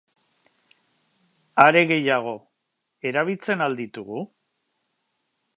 Are 1.65 1.83
gehiago, 1.93 2.35
erabiltzen 3.11 3.65
al 3.67 3.81
ditugu? 3.85 4.27